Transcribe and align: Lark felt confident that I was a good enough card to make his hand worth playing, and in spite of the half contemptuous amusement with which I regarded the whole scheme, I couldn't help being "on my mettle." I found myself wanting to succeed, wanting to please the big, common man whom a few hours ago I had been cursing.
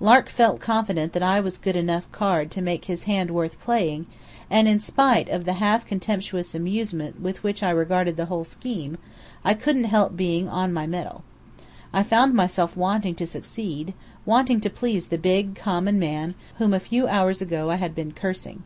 Lark 0.00 0.28
felt 0.28 0.58
confident 0.58 1.12
that 1.12 1.22
I 1.22 1.38
was 1.38 1.56
a 1.56 1.60
good 1.60 1.76
enough 1.76 2.10
card 2.10 2.50
to 2.50 2.60
make 2.60 2.86
his 2.86 3.04
hand 3.04 3.30
worth 3.30 3.60
playing, 3.60 4.06
and 4.50 4.66
in 4.66 4.80
spite 4.80 5.28
of 5.28 5.44
the 5.44 5.52
half 5.52 5.86
contemptuous 5.86 6.52
amusement 6.52 7.20
with 7.20 7.44
which 7.44 7.62
I 7.62 7.70
regarded 7.70 8.16
the 8.16 8.24
whole 8.26 8.42
scheme, 8.42 8.98
I 9.44 9.54
couldn't 9.54 9.84
help 9.84 10.16
being 10.16 10.48
"on 10.48 10.72
my 10.72 10.88
mettle." 10.88 11.22
I 11.92 12.02
found 12.02 12.34
myself 12.34 12.76
wanting 12.76 13.14
to 13.14 13.24
succeed, 13.28 13.94
wanting 14.26 14.60
to 14.62 14.68
please 14.68 15.06
the 15.06 15.16
big, 15.16 15.54
common 15.54 15.96
man 16.00 16.34
whom 16.56 16.74
a 16.74 16.80
few 16.80 17.06
hours 17.06 17.40
ago 17.40 17.70
I 17.70 17.76
had 17.76 17.94
been 17.94 18.10
cursing. 18.10 18.64